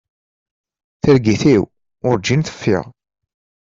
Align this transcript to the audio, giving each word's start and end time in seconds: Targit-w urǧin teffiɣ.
Targit-w 1.01 1.63
urǧin 2.09 2.41
teffiɣ. 2.47 2.83